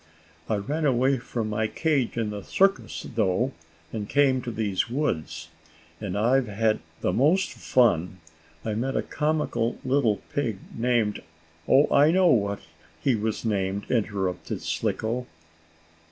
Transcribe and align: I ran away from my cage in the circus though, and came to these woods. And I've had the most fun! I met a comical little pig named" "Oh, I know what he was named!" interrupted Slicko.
I 0.49 0.55
ran 0.55 0.83
away 0.83 1.19
from 1.19 1.51
my 1.51 1.67
cage 1.67 2.17
in 2.17 2.31
the 2.31 2.41
circus 2.43 3.05
though, 3.13 3.51
and 3.93 4.09
came 4.09 4.41
to 4.41 4.49
these 4.49 4.89
woods. 4.89 5.49
And 5.99 6.17
I've 6.17 6.47
had 6.47 6.79
the 7.01 7.13
most 7.13 7.53
fun! 7.53 8.17
I 8.65 8.73
met 8.73 8.97
a 8.97 9.03
comical 9.03 9.77
little 9.85 10.17
pig 10.33 10.57
named" 10.75 11.21
"Oh, 11.69 11.85
I 11.93 12.09
know 12.09 12.29
what 12.31 12.61
he 12.99 13.13
was 13.13 13.45
named!" 13.45 13.91
interrupted 13.91 14.63
Slicko. 14.63 15.27